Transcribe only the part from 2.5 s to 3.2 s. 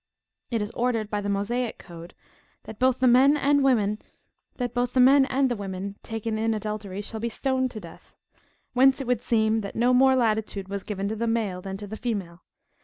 that both the